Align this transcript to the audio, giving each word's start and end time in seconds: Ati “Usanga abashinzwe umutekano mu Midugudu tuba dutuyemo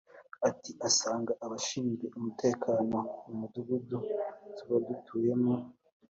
Ati 0.49 0.71
“Usanga 0.87 1.31
abashinzwe 1.45 2.05
umutekano 2.17 2.97
mu 3.25 3.33
Midugudu 3.39 3.97
tuba 4.55 4.75
dutuyemo 4.87 5.55